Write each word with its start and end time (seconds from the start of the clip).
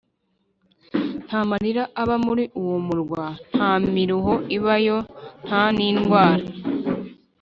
ntamarira 1.25 1.83
aba 2.01 2.15
muri 2.25 2.43
uwo 2.61 2.77
murwa 2.87 3.25
nta 3.53 3.71
miruho 3.93 4.33
ibayo 4.57 4.97
nta 5.45 5.63
nindwara 5.75 6.43